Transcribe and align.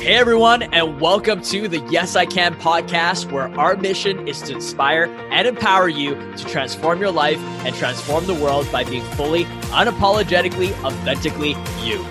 Hey 0.00 0.14
everyone, 0.14 0.62
and 0.62 1.00
welcome 1.00 1.42
to 1.42 1.66
the 1.66 1.80
Yes 1.90 2.14
I 2.14 2.24
Kan 2.24 2.54
podcast, 2.54 3.32
where 3.32 3.48
our 3.58 3.76
mission 3.76 4.28
is 4.28 4.40
to 4.42 4.54
inspire 4.54 5.06
and 5.30 5.46
empower 5.46 5.88
you 5.88 6.14
to 6.36 6.44
transform 6.44 7.00
your 7.00 7.10
life 7.10 7.38
and 7.66 7.74
transform 7.74 8.26
the 8.26 8.34
world 8.34 8.70
by 8.70 8.84
being 8.84 9.02
fully, 9.02 9.44
unapologetically, 9.74 10.72
authentically 10.84 11.56
you. 11.84 12.02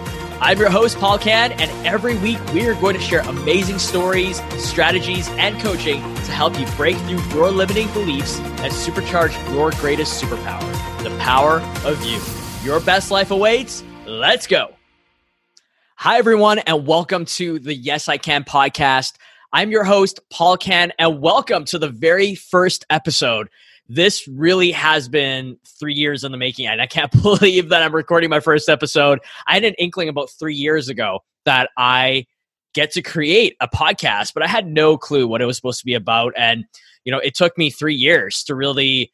I'm 0.41 0.59
your 0.59 0.69
host, 0.69 0.97
Paul 0.99 1.17
Kan, 1.17 1.53
and 1.53 1.71
every 1.87 2.17
week 2.17 2.39
we 2.53 2.67
are 2.67 2.75
going 2.75 2.95
to 2.95 3.01
share 3.01 3.21
amazing 3.21 3.79
stories, 3.79 4.41
strategies, 4.61 5.29
and 5.29 5.57
coaching 5.61 6.01
to 6.01 6.31
help 6.31 6.59
you 6.59 6.67
break 6.75 6.97
through 6.97 7.23
your 7.29 7.51
limiting 7.51 7.87
beliefs 7.93 8.37
and 8.39 8.73
supercharge 8.73 9.33
your 9.53 9.71
greatest 9.71 10.21
superpower 10.21 10.61
the 11.03 11.17
power 11.19 11.61
of 11.85 12.03
you. 12.03 12.19
Your 12.63 12.81
best 12.81 13.11
life 13.11 13.31
awaits. 13.31 13.83
Let's 14.05 14.45
go. 14.45 14.76
Hi, 15.99 16.19
everyone, 16.19 16.59
and 16.59 16.85
welcome 16.85 17.25
to 17.25 17.57
the 17.57 17.73
Yes 17.73 18.07
I 18.07 18.17
Kan 18.17 18.43
podcast. 18.43 19.13
I'm 19.51 19.71
your 19.71 19.83
host, 19.83 20.19
Paul 20.29 20.55
Kan, 20.55 20.93
and 20.99 21.19
welcome 21.21 21.65
to 21.65 21.79
the 21.79 21.89
very 21.89 22.35
first 22.35 22.85
episode. 22.91 23.49
This 23.89 24.27
really 24.27 24.71
has 24.73 25.09
been 25.09 25.57
three 25.79 25.95
years 25.95 26.23
in 26.23 26.31
the 26.31 26.37
making, 26.37 26.67
and 26.67 26.79
I 26.79 26.85
can't 26.85 27.11
believe 27.23 27.69
that 27.69 27.81
I'm 27.81 27.95
recording 27.95 28.29
my 28.29 28.41
first 28.41 28.69
episode. 28.69 29.21
I 29.47 29.55
had 29.55 29.63
an 29.63 29.73
inkling 29.79 30.07
about 30.07 30.29
three 30.29 30.53
years 30.53 30.87
ago 30.87 31.21
that 31.45 31.71
I 31.77 32.27
get 32.75 32.91
to 32.91 33.01
create 33.01 33.57
a 33.59 33.67
podcast, 33.67 34.35
but 34.35 34.43
I 34.43 34.47
had 34.47 34.67
no 34.67 34.99
clue 34.99 35.27
what 35.27 35.41
it 35.41 35.45
was 35.45 35.55
supposed 35.55 35.79
to 35.79 35.85
be 35.85 35.95
about. 35.95 36.31
And, 36.37 36.65
you 37.05 37.11
know, 37.11 37.17
it 37.17 37.33
took 37.33 37.57
me 37.57 37.71
three 37.71 37.95
years 37.95 38.43
to 38.43 38.53
really 38.53 39.11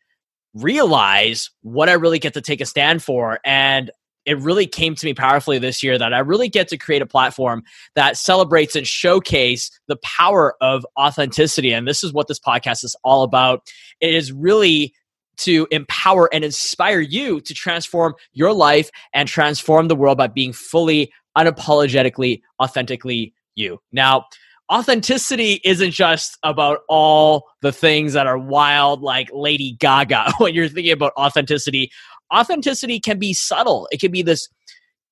realize 0.54 1.50
what 1.62 1.88
I 1.88 1.94
really 1.94 2.20
get 2.20 2.34
to 2.34 2.42
take 2.42 2.59
a 2.59 2.66
stand 2.66 3.02
for. 3.02 3.40
And 3.45 3.90
it 4.26 4.40
really 4.40 4.68
came 4.68 4.95
to 4.95 5.05
me 5.05 5.13
powerfully 5.13 5.59
this 5.59 5.84
year 5.84 5.98
that 5.98 6.13
I 6.13 6.20
really 6.20 6.50
get 6.50 6.68
to 6.70 6.77
create 6.77 7.02
a 7.02 7.05
platform 7.05 7.64
that 7.95 8.18
celebrates 8.18 8.76
and 8.76 8.88
showcase 8.88 9.70
the 9.88 9.98
power 9.98 10.55
of 10.62 10.86
authenticity. 10.98 11.73
And 11.73 11.88
this 11.88 12.03
is 12.03 12.14
what 12.14 12.28
this 12.28 12.39
podcast 12.39 12.83
is 12.83 12.95
all 13.03 13.23
about. 13.23 13.67
It 14.00 14.14
is 14.16 14.31
really 14.31 14.94
to 15.38 15.67
empower 15.72 16.30
and 16.33 16.44
inspire 16.44 17.00
you 17.00 17.42
to 17.42 17.53
transform 17.53 18.14
your 18.33 18.53
life 18.53 18.89
and 19.14 19.28
transform 19.28 19.88
the 19.88 19.95
world 19.95 20.17
by 20.17 20.28
being 20.28 20.53
fully, 20.53 21.11
unapologetically, 21.38 22.42
authentically 22.61 23.33
you. 23.55 23.80
Now, 23.92 24.26
authenticity 24.72 25.59
isn't 25.64 25.92
just 25.92 26.38
about 26.44 26.80
all 26.88 27.48
the 27.61 27.72
things 27.72 28.14
that 28.14 28.28
are 28.28 28.38
wild 28.38 29.02
like 29.02 29.30
Lady 29.33 29.73
Gaga 29.80 30.33
when 30.38 30.53
you're 30.53 30.70
thinking 30.70 30.94
about 30.94 31.14
authenticity 31.17 31.92
authenticity 32.34 33.00
can 33.00 33.20
be 33.20 33.34
subtle. 33.34 33.88
It 33.92 34.00
can 34.00 34.12
be 34.12 34.22
this 34.22 34.48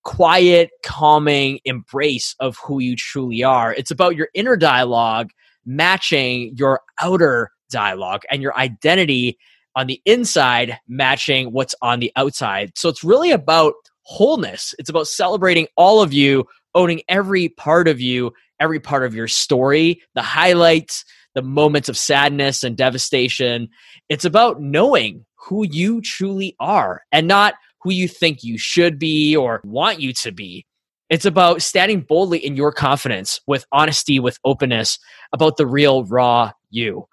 quiet, 0.04 0.72
calming 0.84 1.60
embrace 1.66 2.36
of 2.40 2.58
who 2.66 2.80
you 2.80 2.96
truly 2.96 3.44
are. 3.44 3.74
It's 3.74 3.92
about 3.92 4.16
your 4.16 4.30
inner 4.34 4.58
dialogue 4.58 5.30
matching 5.66 6.54
your 6.56 6.82
outer 7.02 7.52
dialogue 7.70 8.24
and 8.32 8.42
your 8.42 8.58
identity 8.58 9.38
on 9.76 9.88
the 9.88 10.02
inside 10.06 10.78
matching 10.88 11.52
what's 11.54 11.76
on 11.82 12.00
the 12.00 12.12
outside. 12.16 12.72
So 12.76 12.90
it's 12.90 13.04
really 13.04 13.32
about 13.32 13.74
wholeness. 14.04 14.74
It's 14.80 14.90
about 14.90 15.08
celebrating 15.08 15.68
all 15.78 16.02
of 16.02 16.12
you, 16.12 16.46
owning 16.76 17.02
every 17.08 17.50
part 17.50 17.88
of 17.88 18.02
you, 18.02 18.34
every 18.60 18.80
part 18.80 19.04
of 19.04 19.16
your 19.16 19.28
story, 19.28 20.02
the 20.16 20.22
highlights, 20.22 21.06
the 21.36 21.42
moments 21.42 21.88
of 21.88 21.98
sadness 21.98 22.64
and 22.64 22.76
devastation. 22.76 23.70
It's 24.10 24.26
about 24.26 24.62
knowing 24.62 25.26
who 25.42 25.66
you 25.66 26.02
truly 26.02 26.56
are 26.60 27.04
and 27.12 27.28
not 27.28 27.56
who 27.82 27.92
you 27.92 28.08
think 28.08 28.44
you 28.44 28.58
should 28.58 29.00
be 29.00 29.36
or 29.36 29.62
want 29.64 30.00
you 30.00 30.14
to 30.14 30.32
be. 30.32 30.66
It's 31.10 31.26
about 31.26 31.62
standing 31.62 32.02
boldly 32.02 32.40
in 32.40 32.56
your 32.56 32.72
confidence 32.72 33.42
with 33.48 33.66
honesty, 33.72 34.20
with 34.20 34.40
openness 34.46 34.98
about 35.34 35.58
the 35.58 35.66
real, 35.66 36.06
raw 36.06 36.52
you. 36.70 37.08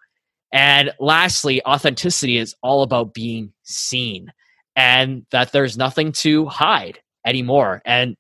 And 0.53 0.93
lastly, 1.01 1.65
authenticity 1.65 2.39
is 2.39 2.55
all 2.63 2.83
about 2.83 3.13
being 3.13 3.53
seen 3.65 4.33
and 4.77 5.27
that 5.33 5.53
there's 5.53 5.77
nothing 5.77 6.13
to 6.13 6.47
hide 6.47 7.01
anymore. 7.27 7.83
And 7.85 8.15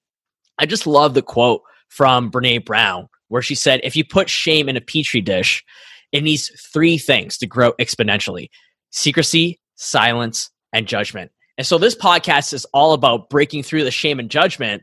I 0.58 0.66
just 0.66 0.86
love 0.86 1.14
the 1.14 1.22
quote 1.22 1.62
from 1.88 2.30
Brene 2.30 2.64
Brown 2.64 3.08
where 3.28 3.42
she 3.42 3.54
said, 3.54 3.80
If 3.84 3.94
you 3.94 4.04
put 4.04 4.28
shame 4.28 4.68
in 4.68 4.76
a 4.76 4.80
petri 4.80 5.20
dish, 5.20 5.64
it 6.12 6.22
needs 6.22 6.50
three 6.72 6.98
things 6.98 7.38
to 7.38 7.46
grow 7.46 7.72
exponentially 7.74 8.48
secrecy, 8.90 9.60
silence, 9.78 10.50
and 10.72 10.86
judgment. 10.86 11.30
And 11.56 11.66
so 11.66 11.78
this 11.78 11.94
podcast 11.94 12.52
is 12.52 12.66
all 12.66 12.92
about 12.92 13.30
breaking 13.30 13.62
through 13.62 13.84
the 13.84 13.90
shame 13.90 14.18
and 14.20 14.30
judgment 14.30 14.82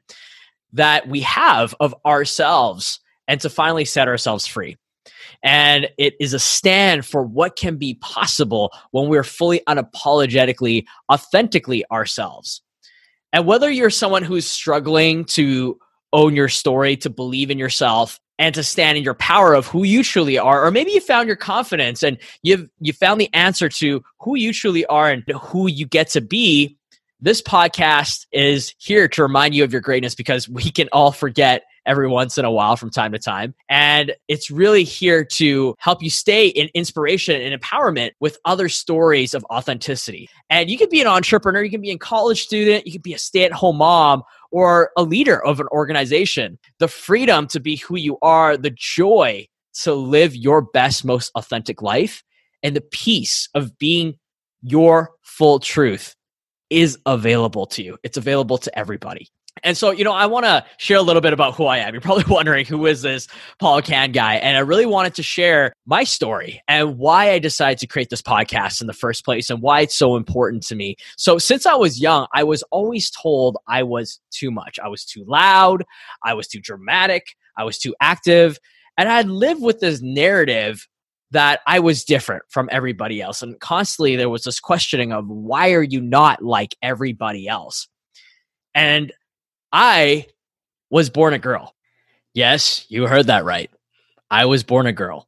that 0.73 1.07
we 1.07 1.21
have 1.21 1.75
of 1.79 1.93
ourselves 2.05 2.99
and 3.27 3.39
to 3.41 3.49
finally 3.49 3.85
set 3.85 4.07
ourselves 4.07 4.47
free. 4.47 4.77
And 5.43 5.87
it 5.97 6.15
is 6.19 6.33
a 6.33 6.39
stand 6.39 7.05
for 7.05 7.23
what 7.23 7.55
can 7.55 7.77
be 7.77 7.95
possible 7.95 8.71
when 8.91 9.09
we're 9.09 9.23
fully 9.23 9.61
unapologetically, 9.69 10.85
authentically 11.11 11.85
ourselves. 11.91 12.61
And 13.31 13.45
whether 13.45 13.69
you're 13.69 13.89
someone 13.89 14.23
who's 14.23 14.49
struggling 14.49 15.25
to 15.25 15.77
own 16.13 16.35
your 16.35 16.49
story, 16.49 16.97
to 16.97 17.09
believe 17.09 17.51
in 17.51 17.59
yourself, 17.59 18.19
and 18.37 18.53
to 18.55 18.63
stand 18.63 18.97
in 18.97 19.03
your 19.03 19.13
power 19.13 19.53
of 19.53 19.67
who 19.67 19.83
you 19.83 20.03
truly 20.03 20.37
are 20.37 20.65
or 20.65 20.71
maybe 20.71 20.91
you 20.91 21.01
found 21.01 21.27
your 21.27 21.35
confidence 21.35 22.03
and 22.03 22.17
you've 22.43 22.69
you 22.79 22.93
found 22.93 23.19
the 23.19 23.33
answer 23.33 23.69
to 23.69 24.03
who 24.19 24.35
you 24.35 24.53
truly 24.53 24.85
are 24.87 25.09
and 25.09 25.23
who 25.29 25.67
you 25.67 25.85
get 25.85 26.09
to 26.09 26.21
be 26.21 26.77
this 27.21 27.41
podcast 27.41 28.25
is 28.31 28.75
here 28.77 29.07
to 29.07 29.21
remind 29.21 29.55
you 29.55 29.63
of 29.63 29.71
your 29.71 29.81
greatness 29.81 30.15
because 30.15 30.49
we 30.49 30.63
can 30.63 30.89
all 30.91 31.11
forget 31.11 31.63
every 31.85 32.07
once 32.07 32.37
in 32.37 32.45
a 32.45 32.51
while 32.51 32.75
from 32.75 32.89
time 32.89 33.11
to 33.11 33.19
time. 33.19 33.53
And 33.69 34.13
it's 34.27 34.51
really 34.51 34.83
here 34.83 35.23
to 35.23 35.75
help 35.77 36.01
you 36.03 36.09
stay 36.09 36.47
in 36.47 36.69
inspiration 36.73 37.41
and 37.41 37.59
empowerment 37.59 38.11
with 38.19 38.37
other 38.45 38.69
stories 38.69 39.33
of 39.33 39.45
authenticity. 39.45 40.29
And 40.49 40.69
you 40.69 40.77
could 40.77 40.89
be 40.89 41.01
an 41.01 41.07
entrepreneur, 41.07 41.63
you 41.63 41.71
can 41.71 41.81
be 41.81 41.91
a 41.91 41.97
college 41.97 42.43
student, 42.43 42.85
you 42.85 42.91
could 42.91 43.03
be 43.03 43.13
a 43.13 43.19
stay 43.19 43.43
at 43.43 43.51
home 43.51 43.77
mom 43.77 44.23
or 44.55 44.91
a 44.95 45.03
leader 45.03 45.45
of 45.45 45.59
an 45.59 45.67
organization. 45.73 46.57
The 46.79 46.87
freedom 46.87 47.45
to 47.47 47.59
be 47.59 47.75
who 47.75 47.97
you 47.97 48.17
are, 48.21 48.55
the 48.55 48.73
joy 48.73 49.47
to 49.81 49.93
live 49.93 50.33
your 50.33 50.61
best, 50.61 51.03
most 51.03 51.29
authentic 51.35 51.81
life, 51.81 52.23
and 52.63 52.73
the 52.73 52.79
peace 52.79 53.49
of 53.53 53.77
being 53.77 54.15
your 54.61 55.11
full 55.23 55.59
truth 55.59 56.15
is 56.69 56.97
available 57.05 57.65
to 57.65 57.83
you. 57.83 57.97
It's 58.03 58.15
available 58.15 58.57
to 58.59 58.79
everybody. 58.79 59.27
And 59.63 59.77
so, 59.77 59.91
you 59.91 60.03
know, 60.03 60.11
I 60.11 60.25
want 60.25 60.45
to 60.45 60.65
share 60.77 60.97
a 60.97 61.01
little 61.01 61.21
bit 61.21 61.33
about 61.33 61.55
who 61.55 61.65
I 61.65 61.77
am. 61.77 61.93
You're 61.93 62.01
probably 62.01 62.25
wondering 62.33 62.65
who 62.65 62.85
is 62.85 63.01
this 63.01 63.27
Paul 63.59 63.81
Kan 63.81 64.11
guy? 64.11 64.35
And 64.35 64.57
I 64.57 64.59
really 64.59 64.85
wanted 64.85 65.15
to 65.15 65.23
share 65.23 65.73
my 65.85 66.03
story 66.03 66.61
and 66.67 66.97
why 66.97 67.31
I 67.31 67.39
decided 67.39 67.79
to 67.79 67.87
create 67.87 68.09
this 68.09 68.21
podcast 68.21 68.81
in 68.81 68.87
the 68.87 68.93
first 68.93 69.23
place 69.23 69.49
and 69.49 69.61
why 69.61 69.81
it's 69.81 69.95
so 69.95 70.15
important 70.15 70.63
to 70.63 70.75
me. 70.75 70.97
So, 71.17 71.37
since 71.37 71.65
I 71.65 71.75
was 71.75 71.99
young, 71.99 72.27
I 72.33 72.43
was 72.43 72.63
always 72.63 73.09
told 73.09 73.57
I 73.67 73.83
was 73.83 74.19
too 74.31 74.51
much. 74.51 74.77
I 74.83 74.87
was 74.87 75.05
too 75.05 75.23
loud, 75.25 75.83
I 76.23 76.33
was 76.33 76.47
too 76.47 76.59
dramatic, 76.59 77.35
I 77.57 77.63
was 77.63 77.77
too 77.77 77.95
active, 78.01 78.59
and 78.97 79.09
I'd 79.09 79.27
lived 79.27 79.61
with 79.61 79.79
this 79.79 80.01
narrative 80.01 80.87
that 81.31 81.61
I 81.67 81.79
was 81.79 82.05
different 82.05 82.43
from 82.49 82.69
everybody 82.71 83.21
else. 83.21 83.41
And 83.41 83.59
constantly 83.59 84.15
there 84.15 84.29
was 84.29 84.43
this 84.43 84.59
questioning 84.59 85.11
of 85.11 85.27
why 85.27 85.73
are 85.73 85.83
you 85.83 85.99
not 85.99 86.43
like 86.43 86.75
everybody 86.81 87.47
else? 87.47 87.87
And 88.73 89.11
I 89.77 90.27
was 90.89 91.09
born 91.09 91.33
a 91.33 91.37
girl. 91.37 91.75
Yes, 92.33 92.85
you 92.87 93.07
heard 93.07 93.27
that 93.27 93.43
right. 93.43 93.69
I 94.31 94.45
was 94.45 94.63
born 94.63 94.87
a 94.87 94.93
girl. 94.93 95.27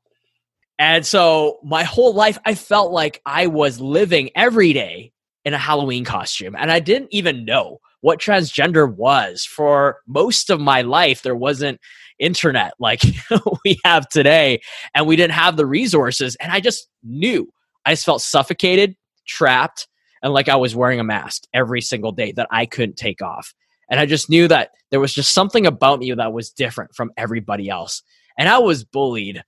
And 0.79 1.05
so 1.05 1.57
my 1.65 1.83
whole 1.83 2.13
life, 2.13 2.37
I 2.45 2.55
felt 2.55 2.93
like 2.93 3.21
I 3.25 3.47
was 3.47 3.81
living 3.81 4.29
every 4.37 4.71
day 4.71 5.11
in 5.43 5.53
a 5.53 5.57
Halloween 5.57 6.05
costume. 6.05 6.55
And 6.57 6.71
I 6.71 6.79
didn't 6.79 7.09
even 7.11 7.43
know 7.43 7.79
what 7.99 8.21
transgender 8.21 8.89
was. 8.89 9.43
For 9.43 9.97
most 10.07 10.49
of 10.49 10.61
my 10.61 10.81
life, 10.81 11.23
there 11.23 11.35
wasn't 11.35 11.81
internet 12.17 12.71
like 12.79 13.01
we 13.65 13.77
have 13.83 14.07
today, 14.07 14.61
and 14.95 15.05
we 15.05 15.17
didn't 15.17 15.33
have 15.33 15.57
the 15.57 15.65
resources. 15.65 16.37
And 16.39 16.53
I 16.53 16.61
just 16.61 16.87
knew. 17.03 17.51
I 17.85 17.91
just 17.91 18.05
felt 18.05 18.21
suffocated, 18.21 18.95
trapped, 19.27 19.89
and 20.23 20.31
like 20.31 20.47
I 20.47 20.55
was 20.55 20.73
wearing 20.73 21.01
a 21.01 21.03
mask 21.03 21.43
every 21.53 21.81
single 21.81 22.13
day 22.13 22.31
that 22.31 22.47
I 22.49 22.65
couldn't 22.65 22.95
take 22.95 23.21
off. 23.21 23.53
And 23.89 23.99
I 23.99 24.05
just 24.05 24.29
knew 24.29 24.47
that 24.47 24.71
there 24.91 24.99
was 24.99 25.13
just 25.13 25.31
something 25.31 25.65
about 25.65 25.99
me 25.99 26.13
that 26.13 26.33
was 26.33 26.49
different 26.49 26.95
from 26.95 27.11
everybody 27.17 27.69
else. 27.69 28.03
And 28.37 28.49
I 28.49 28.59
was 28.59 28.83
bullied 28.83 29.43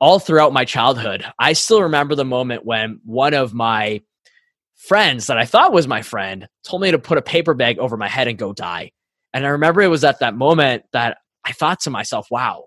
all 0.00 0.18
throughout 0.18 0.52
my 0.52 0.64
childhood. 0.64 1.24
I 1.38 1.52
still 1.52 1.82
remember 1.82 2.14
the 2.14 2.24
moment 2.24 2.64
when 2.64 3.00
one 3.04 3.34
of 3.34 3.54
my 3.54 4.00
friends 4.74 5.28
that 5.28 5.38
I 5.38 5.44
thought 5.44 5.72
was 5.72 5.86
my 5.86 6.02
friend 6.02 6.48
told 6.64 6.82
me 6.82 6.90
to 6.90 6.98
put 6.98 7.18
a 7.18 7.22
paper 7.22 7.54
bag 7.54 7.78
over 7.78 7.96
my 7.96 8.08
head 8.08 8.26
and 8.26 8.36
go 8.36 8.52
die. 8.52 8.90
And 9.32 9.46
I 9.46 9.50
remember 9.50 9.80
it 9.80 9.88
was 9.88 10.04
at 10.04 10.18
that 10.18 10.34
moment 10.34 10.84
that 10.92 11.18
I 11.44 11.52
thought 11.52 11.80
to 11.80 11.90
myself, 11.90 12.26
wow, 12.30 12.64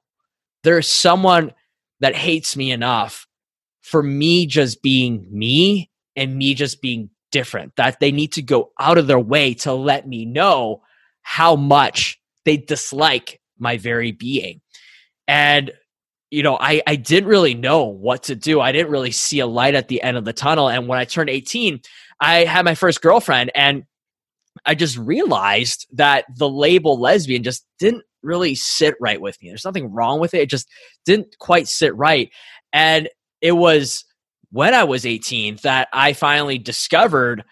there's 0.64 0.88
someone 0.88 1.54
that 2.00 2.16
hates 2.16 2.56
me 2.56 2.72
enough 2.72 3.28
for 3.82 4.02
me 4.02 4.46
just 4.46 4.82
being 4.82 5.28
me 5.30 5.90
and 6.16 6.38
me 6.38 6.54
just 6.54 6.82
being 6.82 7.10
different, 7.32 7.76
that 7.76 8.00
they 8.00 8.12
need 8.12 8.32
to 8.34 8.42
go 8.42 8.72
out 8.80 8.98
of 8.98 9.08
their 9.08 9.20
way 9.20 9.54
to 9.54 9.74
let 9.74 10.08
me 10.08 10.26
know 10.26 10.82
how 11.28 11.56
much 11.56 12.22
they 12.46 12.56
dislike 12.56 13.42
my 13.58 13.78
very 13.78 14.12
being. 14.12 14.62
And 15.28 15.72
you 16.30 16.44
know, 16.44 16.58
I, 16.60 16.82
I 16.86 16.96
didn't 16.96 17.30
really 17.30 17.54
know 17.54 17.86
what 17.86 18.24
to 18.24 18.36
do. 18.36 18.62
I 18.62 18.72
didn't 18.72 18.92
really 18.92 19.12
see 19.12 19.40
a 19.40 19.48
light 19.48 19.74
at 19.74 19.88
the 19.88 20.02
end 20.02 20.18
of 20.18 20.26
the 20.26 20.34
tunnel. 20.34 20.70
And 20.70 20.88
when 20.88 21.00
I 21.00 21.06
turned 21.06 21.30
18, 21.30 21.80
I 22.20 22.46
had 22.46 22.66
my 22.66 22.76
first 22.76 23.02
girlfriend 23.02 23.52
and 23.56 23.84
I 24.66 24.76
just 24.76 24.98
realized 24.98 25.88
that 25.94 26.26
the 26.36 26.50
label 26.50 27.00
lesbian 27.00 27.44
just 27.44 27.66
didn't 27.80 28.04
really 28.22 28.54
sit 28.54 28.96
right 29.00 29.20
with 29.20 29.42
me. 29.42 29.50
There's 29.50 29.66
nothing 29.66 29.92
wrong 29.92 30.20
with 30.20 30.34
it. 30.34 30.42
It 30.42 30.50
just 30.50 30.68
didn't 31.06 31.38
quite 31.40 31.68
sit 31.68 31.96
right. 31.96 32.30
And 32.74 33.10
it 33.42 33.54
was 33.54 34.04
when 34.52 34.74
I 34.74 34.84
was 34.84 35.06
18 35.06 35.58
that 35.64 35.88
I 35.92 36.14
finally 36.14 36.58
discovered 36.58 37.44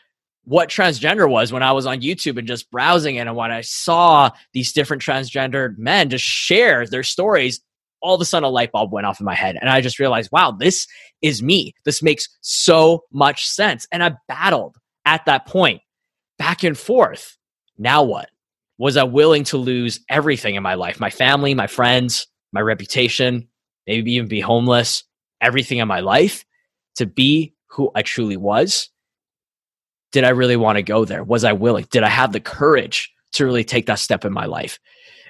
what 0.45 0.69
transgender 0.69 1.29
was 1.29 1.53
when 1.53 1.63
I 1.63 1.71
was 1.71 1.85
on 1.85 2.01
YouTube 2.01 2.37
and 2.37 2.47
just 2.47 2.69
browsing 2.69 3.15
it. 3.15 3.27
And 3.27 3.35
when 3.35 3.51
I 3.51 3.61
saw 3.61 4.31
these 4.53 4.73
different 4.73 5.01
transgendered 5.01 5.77
men 5.77 6.09
just 6.09 6.25
share 6.25 6.85
their 6.85 7.03
stories, 7.03 7.61
all 8.01 8.15
of 8.15 8.21
a 8.21 8.25
sudden 8.25 8.45
a 8.45 8.49
light 8.49 8.71
bulb 8.71 8.91
went 8.91 9.07
off 9.07 9.19
in 9.19 9.25
my 9.25 9.35
head. 9.35 9.57
And 9.59 9.69
I 9.69 9.79
just 9.79 9.99
realized, 9.99 10.31
wow, 10.31 10.51
this 10.51 10.87
is 11.21 11.41
me. 11.41 11.73
This 11.85 12.03
makes 12.03 12.27
so 12.41 13.05
much 13.11 13.47
sense. 13.47 13.87
And 13.91 14.03
I 14.03 14.13
battled 14.27 14.77
at 15.05 15.25
that 15.25 15.45
point 15.47 15.81
back 16.37 16.63
and 16.63 16.77
forth. 16.77 17.37
Now 17.77 18.03
what? 18.03 18.29
Was 18.77 18.97
I 18.97 19.03
willing 19.03 19.45
to 19.45 19.57
lose 19.57 20.01
everything 20.09 20.55
in 20.55 20.63
my 20.63 20.73
life? 20.73 20.99
My 20.99 21.09
family, 21.09 21.53
my 21.53 21.67
friends, 21.67 22.27
my 22.51 22.59
reputation, 22.59 23.47
maybe 23.87 24.13
even 24.13 24.27
be 24.27 24.41
homeless, 24.41 25.03
everything 25.39 25.77
in 25.77 25.87
my 25.87 26.01
life 26.01 26.43
to 26.95 27.05
be 27.05 27.53
who 27.67 27.91
I 27.95 28.01
truly 28.01 28.37
was? 28.37 28.89
Did 30.13 30.23
I 30.23 30.29
really 30.29 30.55
want 30.55 30.77
to 30.77 30.83
go 30.83 31.03
there? 31.03 31.23
Was 31.23 31.43
I 31.43 31.51
willing? 31.51 31.85
Did 31.91 32.03
I 32.03 32.09
have 32.09 32.31
the 32.31 32.39
courage 32.39 33.11
to 33.33 33.45
really 33.45 33.65
take 33.65 33.87
that 33.87 33.99
step 33.99 34.23
in 34.23 34.31
my 34.31 34.45
life? 34.45 34.79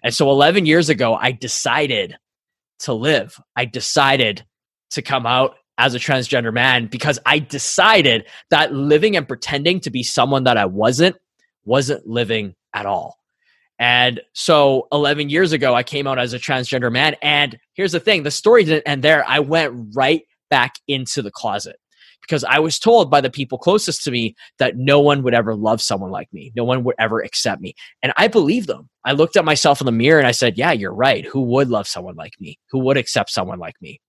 And 0.03 0.13
so 0.13 0.29
11 0.29 0.65
years 0.65 0.89
ago, 0.89 1.15
I 1.15 1.31
decided 1.31 2.17
to 2.79 2.93
live. 2.93 3.39
I 3.55 3.65
decided 3.65 4.45
to 4.91 5.01
come 5.01 5.25
out 5.25 5.55
as 5.77 5.95
a 5.95 5.99
transgender 5.99 6.53
man 6.53 6.87
because 6.87 7.17
I 7.25 7.39
decided 7.39 8.25
that 8.51 8.73
living 8.73 9.15
and 9.15 9.27
pretending 9.27 9.79
to 9.81 9.89
be 9.89 10.03
someone 10.03 10.43
that 10.43 10.57
I 10.57 10.65
wasn't 10.65 11.15
wasn't 11.65 12.05
living 12.05 12.53
at 12.73 12.85
all. 12.85 13.17
And 13.79 14.21
so 14.33 14.87
11 14.91 15.29
years 15.29 15.53
ago, 15.53 15.73
I 15.73 15.83
came 15.83 16.07
out 16.07 16.19
as 16.19 16.33
a 16.33 16.39
transgender 16.39 16.91
man. 16.91 17.15
And 17.21 17.57
here's 17.73 17.93
the 17.93 17.99
thing 17.99 18.23
the 18.23 18.31
story 18.31 18.65
didn't 18.65 18.87
end 18.87 19.01
there. 19.01 19.27
I 19.27 19.39
went 19.39 19.93
right 19.95 20.23
back 20.49 20.75
into 20.87 21.21
the 21.21 21.31
closet 21.31 21.77
because 22.27 22.43
I 22.43 22.59
was 22.59 22.79
told 22.79 23.11
by 23.11 23.21
the 23.21 23.29
people 23.29 23.57
closest 23.57 24.03
to 24.03 24.11
me 24.11 24.35
that 24.57 24.77
no 24.77 24.99
one 24.99 25.23
would 25.23 25.33
ever 25.33 25.55
love 25.55 25.81
someone 25.81 26.09
like 26.09 26.31
me. 26.31 26.51
No 26.55 26.63
one 26.63 26.83
would 26.85 26.95
ever 26.97 27.19
accept 27.19 27.61
me. 27.61 27.75
And 28.01 28.13
I 28.15 28.27
believed 28.27 28.67
them. 28.67 28.89
I 29.05 29.11
looked 29.11 29.35
at 29.35 29.45
myself 29.45 29.81
in 29.81 29.85
the 29.85 29.91
mirror 29.91 30.19
and 30.19 30.27
I 30.27 30.31
said, 30.31 30.57
Yeah, 30.57 30.71
you're 30.71 30.93
right. 30.93 31.25
Who 31.25 31.41
would 31.41 31.69
love 31.69 31.87
someone 31.87 32.15
like 32.15 32.33
me? 32.39 32.57
Who 32.71 32.79
would 32.79 32.97
accept 32.97 33.29
someone 33.29 33.59
like 33.59 33.75
me? 33.81 33.99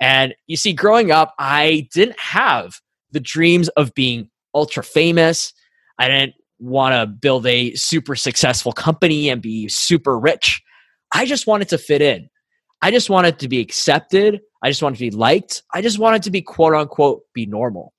And 0.00 0.34
you 0.48 0.56
see, 0.56 0.72
growing 0.72 1.12
up, 1.12 1.34
I 1.38 1.88
didn't 1.94 2.18
have 2.18 2.80
the 3.12 3.20
dreams 3.20 3.68
of 3.70 3.94
being 3.94 4.28
ultra 4.54 4.82
famous. 4.82 5.52
I 5.98 6.08
didn't 6.08 6.34
want 6.58 6.94
to 6.94 7.06
build 7.06 7.46
a 7.46 7.74
super 7.74 8.16
successful 8.16 8.72
company 8.72 9.28
and 9.28 9.40
be 9.40 9.68
super 9.68 10.18
rich. 10.18 10.60
I 11.14 11.26
just 11.26 11.46
wanted 11.46 11.68
to 11.68 11.78
fit 11.78 12.02
in. 12.02 12.28
I 12.80 12.90
just 12.90 13.10
wanted 13.10 13.38
to 13.40 13.48
be 13.48 13.60
accepted. 13.60 14.40
I 14.62 14.70
just 14.70 14.82
wanted 14.82 14.96
to 14.96 15.10
be 15.10 15.10
liked. 15.10 15.62
I 15.72 15.82
just 15.82 15.98
wanted 15.98 16.22
to 16.24 16.30
be 16.30 16.42
quote 16.42 16.74
unquote 16.74 17.22
be 17.34 17.46
normal. 17.46 17.92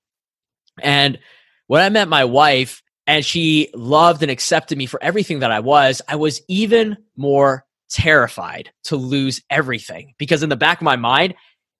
And 0.82 1.18
when 1.66 1.82
I 1.82 1.88
met 1.88 2.08
my 2.08 2.24
wife 2.24 2.82
and 3.06 3.24
she 3.24 3.68
loved 3.74 4.22
and 4.22 4.30
accepted 4.30 4.78
me 4.78 4.86
for 4.86 5.02
everything 5.02 5.40
that 5.40 5.52
I 5.52 5.60
was, 5.60 6.00
I 6.08 6.16
was 6.16 6.40
even 6.48 6.96
more 7.16 7.64
terrified 7.90 8.70
to 8.84 8.96
lose 8.96 9.42
everything 9.50 10.14
because 10.18 10.42
in 10.42 10.48
the 10.48 10.56
back 10.56 10.78
of 10.78 10.84
my 10.84 10.96
mind, 10.96 11.34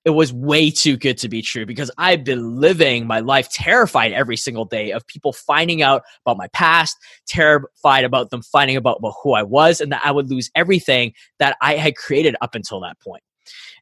it 0.04 0.10
was 0.10 0.32
way 0.32 0.70
too 0.70 0.98
good 0.98 1.16
to 1.19 1.28
be 1.28 1.40
true 1.40 1.64
because 1.64 1.90
I've 1.96 2.25
been 2.25 2.60
living 2.60 3.06
my 3.06 3.20
life 3.20 3.48
terrified 3.48 4.12
every 4.12 4.36
single 4.36 4.66
day 4.66 4.90
of 4.90 5.06
people 5.06 5.32
finding 5.32 5.81
out 5.81 6.02
about 6.26 6.36
my 6.36 6.48
past, 6.48 6.96
terrified 7.26 8.04
about 8.04 8.28
them 8.28 8.42
finding 8.42 8.76
out 8.76 8.84
about 8.86 9.14
who 9.22 9.32
I 9.32 9.42
was, 9.42 9.81
and 9.81 9.90
that 9.92 10.02
I 10.04 10.10
would 10.10 10.28
lose 10.28 10.50
everything 10.54 11.14
that 11.38 11.56
I 11.62 11.76
had 11.76 11.96
created 11.96 12.36
up 12.42 12.54
until 12.54 12.81
that 12.81 13.00
point. 13.00 13.22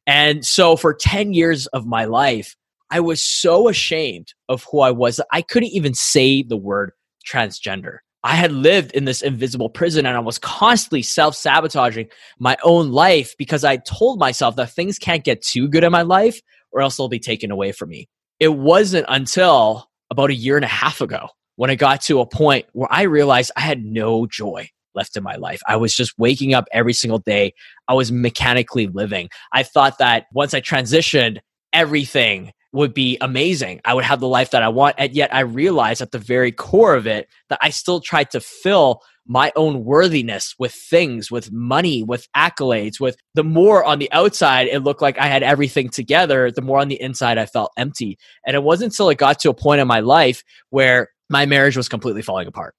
And 0.06 0.44
so 0.44 0.76
for 0.76 0.94
10 0.94 1.32
years 1.32 1.66
of 1.68 1.86
my 1.86 2.04
life, 2.04 2.56
I 2.90 3.00
was 3.00 3.22
so 3.22 3.68
ashamed 3.68 4.34
of 4.48 4.64
who 4.70 4.80
I 4.80 4.90
was 4.90 5.16
that 5.16 5.26
I 5.32 5.42
couldn't 5.42 5.70
even 5.70 5.94
say 5.94 6.42
the 6.42 6.56
word 6.56 6.92
transgender. 7.26 7.98
I 8.24 8.36
had 8.36 8.52
lived 8.52 8.92
in 8.92 9.04
this 9.04 9.22
invisible 9.22 9.68
prison 9.68 10.06
and 10.06 10.16
I 10.16 10.20
was 10.20 10.38
constantly 10.38 11.02
self 11.02 11.34
sabotaging 11.34 12.08
my 12.38 12.56
own 12.62 12.92
life 12.92 13.34
because 13.36 13.64
I 13.64 13.78
told 13.78 14.18
myself 14.18 14.56
that 14.56 14.70
things 14.70 14.98
can't 14.98 15.24
get 15.24 15.42
too 15.42 15.68
good 15.68 15.84
in 15.84 15.90
my 15.90 16.02
life 16.02 16.40
or 16.70 16.82
else 16.82 16.96
they'll 16.96 17.08
be 17.08 17.18
taken 17.18 17.50
away 17.50 17.72
from 17.72 17.88
me. 17.88 18.08
It 18.38 18.54
wasn't 18.54 19.06
until 19.08 19.88
about 20.10 20.30
a 20.30 20.34
year 20.34 20.56
and 20.56 20.64
a 20.64 20.68
half 20.68 21.00
ago 21.00 21.28
when 21.56 21.70
I 21.70 21.74
got 21.74 22.02
to 22.02 22.20
a 22.20 22.26
point 22.26 22.66
where 22.72 22.88
I 22.92 23.02
realized 23.02 23.52
I 23.56 23.60
had 23.60 23.84
no 23.84 24.26
joy 24.26 24.68
left 24.94 25.16
in 25.16 25.22
my 25.22 25.36
life. 25.36 25.60
I 25.66 25.76
was 25.76 25.94
just 25.94 26.18
waking 26.18 26.54
up 26.54 26.66
every 26.72 26.92
single 26.92 27.18
day. 27.18 27.54
I 27.88 27.94
was 27.94 28.12
mechanically 28.12 28.86
living. 28.88 29.28
I 29.52 29.62
thought 29.62 29.98
that 29.98 30.26
once 30.32 30.54
I 30.54 30.60
transitioned, 30.60 31.38
everything 31.72 32.52
would 32.72 32.94
be 32.94 33.18
amazing. 33.20 33.80
I 33.84 33.94
would 33.94 34.04
have 34.04 34.20
the 34.20 34.28
life 34.28 34.50
that 34.50 34.62
I 34.62 34.68
want. 34.68 34.96
And 34.98 35.14
yet 35.14 35.34
I 35.34 35.40
realized 35.40 36.00
at 36.00 36.10
the 36.10 36.18
very 36.18 36.50
core 36.50 36.94
of 36.94 37.06
it 37.06 37.28
that 37.50 37.58
I 37.60 37.70
still 37.70 38.00
tried 38.00 38.30
to 38.30 38.40
fill 38.40 39.02
my 39.26 39.52
own 39.56 39.84
worthiness 39.84 40.54
with 40.58 40.72
things, 40.72 41.30
with 41.30 41.52
money, 41.52 42.02
with 42.02 42.26
accolades, 42.36 42.98
with 42.98 43.16
the 43.34 43.44
more 43.44 43.84
on 43.84 43.98
the 43.98 44.10
outside 44.10 44.66
it 44.66 44.80
looked 44.80 45.02
like 45.02 45.18
I 45.18 45.26
had 45.26 45.42
everything 45.42 45.90
together, 45.90 46.50
the 46.50 46.62
more 46.62 46.80
on 46.80 46.88
the 46.88 47.00
inside 47.00 47.38
I 47.38 47.46
felt 47.46 47.72
empty. 47.76 48.18
And 48.46 48.56
it 48.56 48.62
wasn't 48.62 48.92
until 48.92 49.10
it 49.10 49.18
got 49.18 49.38
to 49.40 49.50
a 49.50 49.54
point 49.54 49.80
in 49.80 49.86
my 49.86 50.00
life 50.00 50.42
where 50.70 51.08
my 51.28 51.46
marriage 51.46 51.76
was 51.76 51.88
completely 51.88 52.22
falling 52.22 52.48
apart. 52.48 52.74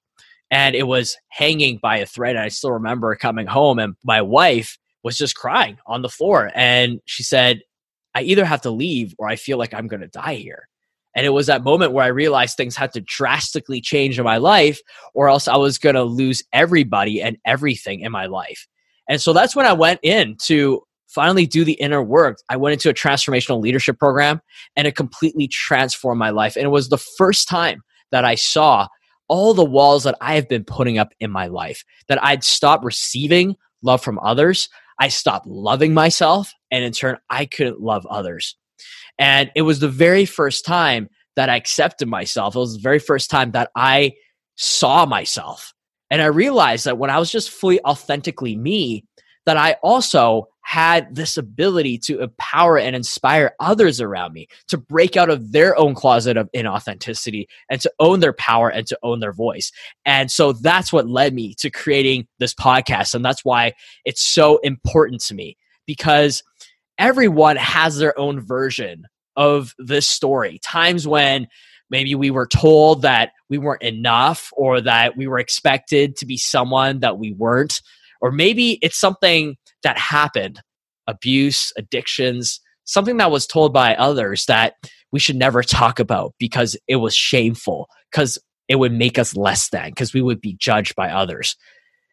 And 0.53 0.75
it 0.75 0.83
was 0.83 1.17
hanging 1.29 1.79
by 1.81 1.97
a 1.97 2.05
thread. 2.05 2.35
And 2.35 2.45
I 2.45 2.49
still 2.49 2.73
remember 2.73 3.15
coming 3.15 3.47
home 3.47 3.79
and 3.79 3.95
my 4.03 4.21
wife 4.21 4.77
was 5.03 5.17
just 5.17 5.35
crying 5.35 5.79
on 5.87 6.03
the 6.03 6.09
floor. 6.09 6.51
And 6.53 7.01
she 7.05 7.23
said, 7.23 7.61
I 8.13 8.21
either 8.21 8.45
have 8.45 8.61
to 8.61 8.69
leave 8.69 9.15
or 9.17 9.27
I 9.27 9.35
feel 9.35 9.57
like 9.57 9.73
I'm 9.73 9.87
going 9.87 10.01
to 10.01 10.07
die 10.07 10.35
here. 10.35 10.69
And 11.15 11.25
it 11.25 11.31
was 11.31 11.47
that 11.47 11.63
moment 11.63 11.91
where 11.91 12.05
I 12.05 12.09
realized 12.09 12.55
things 12.55 12.75
had 12.75 12.93
to 12.93 13.01
drastically 13.01 13.81
change 13.81 14.19
in 14.19 14.25
my 14.25 14.37
life, 14.37 14.79
or 15.15 15.27
else 15.27 15.47
I 15.47 15.57
was 15.57 15.79
going 15.79 15.95
to 15.95 16.03
lose 16.03 16.43
everybody 16.53 17.19
and 17.19 17.35
everything 17.45 18.01
in 18.01 18.11
my 18.11 18.27
life. 18.27 18.67
And 19.09 19.19
so 19.19 19.33
that's 19.33 19.55
when 19.55 19.65
I 19.65 19.73
went 19.73 20.01
in 20.03 20.35
to 20.43 20.83
finally 21.07 21.47
do 21.47 21.65
the 21.65 21.73
inner 21.73 22.03
work. 22.03 22.37
I 22.47 22.57
went 22.57 22.73
into 22.73 22.89
a 22.89 22.93
transformational 22.93 23.59
leadership 23.59 23.97
program 23.97 24.39
and 24.75 24.85
it 24.85 24.95
completely 24.95 25.47
transformed 25.47 26.19
my 26.19 26.29
life. 26.29 26.55
And 26.55 26.65
it 26.65 26.69
was 26.69 26.89
the 26.89 26.97
first 26.99 27.47
time 27.47 27.81
that 28.11 28.23
I 28.23 28.35
saw 28.35 28.87
all 29.27 29.53
the 29.53 29.65
walls 29.65 30.03
that 30.03 30.17
I 30.21 30.35
have 30.35 30.49
been 30.49 30.63
putting 30.63 30.97
up 30.97 31.13
in 31.19 31.31
my 31.31 31.47
life, 31.47 31.83
that 32.07 32.23
I'd 32.23 32.43
stopped 32.43 32.83
receiving 32.83 33.55
love 33.81 34.03
from 34.03 34.19
others. 34.19 34.69
I 34.99 35.07
stopped 35.09 35.47
loving 35.47 35.93
myself, 35.93 36.53
and 36.71 36.83
in 36.83 36.91
turn, 36.91 37.17
I 37.29 37.45
couldn't 37.45 37.81
love 37.81 38.05
others. 38.07 38.55
And 39.17 39.51
it 39.55 39.63
was 39.63 39.79
the 39.79 39.89
very 39.89 40.25
first 40.25 40.65
time 40.65 41.09
that 41.35 41.49
I 41.49 41.55
accepted 41.55 42.07
myself. 42.07 42.55
It 42.55 42.59
was 42.59 42.75
the 42.75 42.81
very 42.81 42.99
first 42.99 43.29
time 43.29 43.51
that 43.51 43.71
I 43.75 44.13
saw 44.55 45.05
myself. 45.05 45.73
And 46.09 46.21
I 46.21 46.25
realized 46.25 46.85
that 46.85 46.97
when 46.97 47.09
I 47.09 47.17
was 47.17 47.31
just 47.31 47.49
fully 47.49 47.81
authentically 47.83 48.55
me, 48.55 49.05
that 49.45 49.57
I 49.57 49.77
also 49.83 50.47
had 50.63 51.13
this 51.13 51.37
ability 51.37 51.97
to 51.97 52.21
empower 52.21 52.79
and 52.79 52.95
inspire 52.95 53.53
others 53.59 54.01
around 54.01 54.33
me 54.33 54.47
to 54.67 54.77
break 54.77 55.15
out 55.15 55.29
of 55.29 55.51
their 55.51 55.77
own 55.77 55.93
closet 55.93 56.37
of 56.37 56.49
inauthenticity 56.55 57.45
and 57.69 57.81
to 57.81 57.91
own 57.99 58.21
their 58.21 58.33
power 58.33 58.69
and 58.69 58.87
to 58.87 58.97
own 59.03 59.19
their 59.19 59.33
voice. 59.33 59.71
And 60.05 60.31
so 60.31 60.53
that's 60.53 60.91
what 60.91 61.07
led 61.07 61.33
me 61.33 61.53
to 61.59 61.69
creating 61.69 62.27
this 62.39 62.53
podcast. 62.53 63.13
And 63.13 63.23
that's 63.23 63.43
why 63.43 63.73
it's 64.05 64.23
so 64.23 64.57
important 64.59 65.21
to 65.23 65.35
me 65.35 65.57
because 65.85 66.43
everyone 66.97 67.57
has 67.57 67.97
their 67.97 68.17
own 68.17 68.39
version 68.39 69.05
of 69.35 69.73
this 69.77 70.07
story. 70.07 70.59
Times 70.63 71.05
when 71.07 71.47
maybe 71.89 72.15
we 72.15 72.31
were 72.31 72.47
told 72.47 73.01
that 73.01 73.31
we 73.49 73.57
weren't 73.57 73.81
enough 73.83 74.49
or 74.53 74.79
that 74.79 75.17
we 75.17 75.27
were 75.27 75.39
expected 75.39 76.15
to 76.17 76.25
be 76.25 76.37
someone 76.37 77.01
that 77.01 77.17
we 77.17 77.33
weren't 77.33 77.81
or 78.23 78.31
maybe 78.31 78.79
it's 78.81 78.97
something 78.97 79.57
that 79.83 79.97
happened 79.97 80.61
abuse, 81.07 81.71
addictions, 81.77 82.59
something 82.85 83.17
that 83.17 83.31
was 83.31 83.47
told 83.47 83.73
by 83.73 83.95
others 83.95 84.45
that 84.45 84.75
we 85.11 85.19
should 85.19 85.35
never 85.35 85.61
talk 85.61 85.99
about 85.99 86.33
because 86.39 86.77
it 86.87 86.97
was 86.97 87.15
shameful, 87.15 87.87
because 88.11 88.37
it 88.67 88.75
would 88.75 88.93
make 88.93 89.19
us 89.19 89.35
less 89.35 89.69
than, 89.69 89.89
because 89.89 90.13
we 90.13 90.21
would 90.21 90.41
be 90.41 90.55
judged 90.55 90.95
by 90.95 91.09
others. 91.09 91.55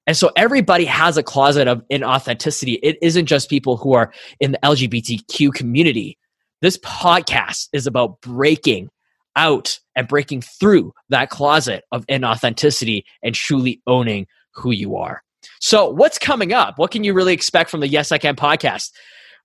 And 0.06 0.16
so 0.16 0.30
everybody 0.36 0.84
has 0.86 1.16
a 1.16 1.22
closet 1.22 1.68
of 1.68 1.82
inauthenticity. 1.92 2.78
It 2.82 2.98
isn't 3.00 3.26
just 3.26 3.48
people 3.48 3.76
who 3.76 3.94
are 3.94 4.12
in 4.40 4.52
the 4.52 4.58
LGBTQ 4.58 5.52
community. 5.54 6.18
This 6.62 6.78
podcast 6.78 7.68
is 7.72 7.86
about 7.86 8.20
breaking 8.20 8.90
out 9.36 9.78
and 9.94 10.08
breaking 10.08 10.42
through 10.42 10.92
that 11.10 11.30
closet 11.30 11.84
of 11.92 12.06
inauthenticity 12.06 13.04
and 13.22 13.34
truly 13.34 13.80
owning 13.86 14.26
who 14.54 14.72
you 14.72 14.96
are. 14.96 15.22
So, 15.60 15.88
what's 15.88 16.18
coming 16.18 16.52
up? 16.52 16.78
What 16.78 16.90
can 16.90 17.04
you 17.04 17.12
really 17.12 17.32
expect 17.32 17.70
from 17.70 17.80
the 17.80 17.88
Yes 17.88 18.12
I 18.12 18.18
Kan 18.18 18.36
podcast? 18.36 18.90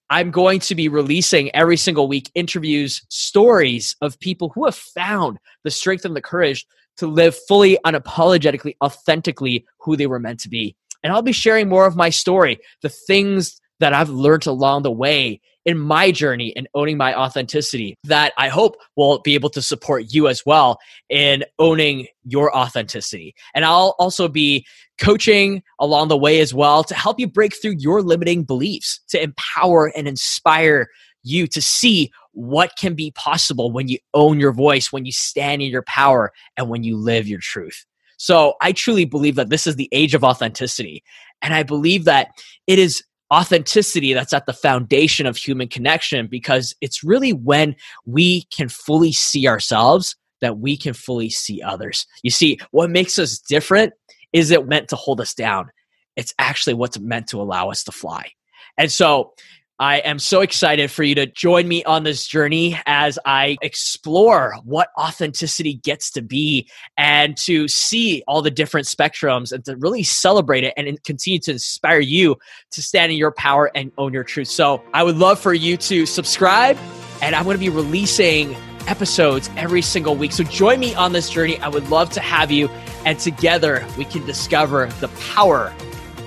I'm 0.10 0.30
going 0.30 0.60
to 0.62 0.76
be 0.76 0.88
releasing 0.88 1.54
every 1.56 1.78
single 1.78 2.08
week 2.08 2.30
interviews, 2.36 3.04
stories 3.10 3.96
of 4.02 4.20
people 4.20 4.52
who 4.54 4.66
have 4.66 4.76
found 4.76 5.40
the 5.64 5.72
strength 5.72 6.06
and 6.06 6.16
the 6.16 6.22
courage 6.22 6.66
to 6.98 7.08
live 7.08 7.36
fully, 7.48 7.78
unapologetically, 7.86 8.76
authentically 8.84 9.66
who 9.80 9.96
they 9.96 10.08
were 10.08 10.20
meant 10.20 10.40
to 10.42 10.50
be. 10.50 10.76
And 11.04 11.12
I'll 11.12 11.22
be 11.22 11.32
sharing 11.32 11.70
more 11.70 11.86
of 11.86 11.96
my 11.96 12.10
story, 12.10 12.60
the 12.82 12.90
things 12.90 13.60
that 13.80 13.94
I've 13.94 14.10
learned 14.10 14.46
along 14.46 14.84
the 14.84 14.92
way 14.92 15.42
in 15.66 15.80
my 15.80 16.12
journey 16.12 16.56
and 16.56 16.68
owning 16.76 16.98
my 16.98 17.14
authenticity 17.16 17.96
that 18.04 18.34
I 18.38 18.50
hope 18.50 18.78
will 18.96 19.20
be 19.20 19.34
able 19.34 19.50
to 19.50 19.62
support 19.62 20.14
you 20.14 20.28
as 20.28 20.46
well 20.46 20.80
in 21.10 21.44
owning 21.60 22.08
your 22.24 22.56
authenticity. 22.56 23.34
And 23.54 23.66
I'll 23.66 23.96
also 24.00 24.28
be 24.28 24.66
coaching 25.00 25.64
along 25.80 26.08
the 26.08 26.18
way 26.18 26.40
as 26.40 26.54
well 26.54 26.84
to 26.84 26.94
help 26.94 27.20
you 27.20 27.28
break 27.28 27.60
through 27.60 27.76
your 27.80 28.02
limiting 28.02 28.44
beliefs, 28.44 29.00
to 29.10 29.22
empower 29.22 29.88
and 29.88 30.08
inspire 30.08 30.88
you 31.24 31.48
to 31.48 31.62
see 31.62 32.12
what 32.34 32.72
can 32.78 32.94
be 32.94 33.12
possible 33.12 33.72
when 33.72 33.88
you 33.88 33.98
own 34.14 34.40
your 34.40 34.52
voice, 34.52 34.92
when 34.92 35.06
you 35.06 35.12
stand 35.12 35.62
in 35.62 35.72
your 35.72 35.84
power, 35.84 36.32
and 36.58 36.70
when 36.70 36.84
you 36.84 36.96
live 36.96 37.28
your 37.28 37.40
truth. 37.40 37.86
So 38.18 38.54
I 38.62 38.72
truly 38.72 39.06
believe 39.06 39.36
that 39.36 39.50
this 39.50 39.68
is 39.68 39.76
the 39.76 39.90
age 39.92 40.14
of 40.14 40.24
authenticity. 40.24 41.04
And 41.42 41.54
I 41.54 41.64
believe 41.64 42.06
that 42.06 42.30
it 42.68 42.80
is 42.80 43.04
authenticity 43.34 44.14
that's 44.14 44.34
at 44.34 44.46
the 44.46 44.54
foundation 44.54 45.26
of 45.26 45.38
human 45.38 45.68
connection 45.68 46.28
because 46.28 46.76
it's 46.82 47.04
really 47.04 47.34
when 47.34 47.76
we 48.06 48.44
can 48.56 48.70
fully 48.70 49.12
see 49.12 49.48
ourselves 49.48 50.16
that 50.42 50.60
we 50.60 50.78
can 50.78 50.94
fully 50.94 51.30
see 51.30 51.62
others. 51.62 52.06
You 52.24 52.32
see, 52.32 52.60
what 52.72 52.90
makes 52.90 53.18
us 53.18 53.40
different 53.40 53.94
is 54.34 54.52
it 54.52 54.68
meant 54.68 54.90
to 54.90 54.96
hold 54.96 55.22
us 55.22 55.34
down. 55.34 55.70
It's 56.16 56.34
actually 56.40 56.76
what's 56.76 57.00
meant 57.00 57.28
to 57.30 57.42
allow 57.42 57.70
us 57.72 57.84
to 57.86 57.92
fly. 57.92 58.32
And 58.78 58.92
so 58.92 59.34
I 59.78 59.98
am 59.98 60.20
so 60.20 60.40
excited 60.40 60.90
for 60.90 61.04
you 61.04 61.16
to 61.16 61.26
join 61.26 61.68
me 61.68 61.84
on 61.84 62.04
this 62.04 62.26
journey 62.26 62.80
as 62.86 63.20
I 63.26 63.58
explore 63.62 64.56
what 64.64 64.88
authenticity 64.98 65.74
gets 65.74 66.12
to 66.12 66.22
be 66.22 66.70
and 66.96 67.36
to 67.40 67.68
see 67.68 68.24
all 68.26 68.42
the 68.42 68.52
different 68.52 68.88
spectrums 68.88 69.52
and 69.52 69.66
to 69.66 69.76
really 69.76 70.04
celebrate 70.04 70.64
it 70.64 70.74
and 70.78 71.04
continue 71.04 71.40
to 71.40 71.52
inspire 71.52 72.00
you 72.00 72.38
to 72.72 72.82
stand 72.82 73.12
in 73.12 73.18
your 73.18 73.34
power 73.34 73.70
and 73.76 73.92
own 73.98 74.14
your 74.14 74.24
truth. 74.24 74.48
So 74.48 74.82
I 74.94 75.04
would 75.04 75.18
love 75.18 75.42
for 75.42 75.54
you 75.54 75.76
to 75.76 76.06
subscribe, 76.06 76.78
and 77.22 77.36
I'm 77.36 77.44
going 77.44 77.56
to 77.56 77.60
be 77.60 77.68
releasing 77.68 78.56
episodes 78.88 79.50
every 79.58 79.82
single 79.82 80.16
week. 80.16 80.32
So 80.32 80.46
join 80.46 80.80
me 80.80 80.96
on 80.96 81.12
this 81.12 81.30
journey. 81.30 81.58
I 81.60 81.68
would 81.68 81.90
love 81.90 82.12
to 82.12 82.22
have 82.22 82.50
you, 82.50 82.70
and 83.06 83.20
together 83.20 83.86
we 83.98 84.06
can 84.06 84.26
discover 84.26 84.86
the 85.02 85.10
power 85.36 85.74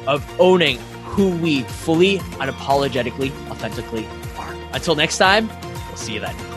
of 0.06 0.22
owning 0.38 0.78
who 1.18 1.30
we 1.30 1.62
fully, 1.62 2.18
unapologetically, 2.38 3.32
authentically 3.50 4.06
are. 4.38 4.54
Until 4.72 4.94
next 4.94 5.18
time, 5.18 5.48
we'll 5.88 5.96
see 5.96 6.14
you 6.14 6.20
then. 6.20 6.47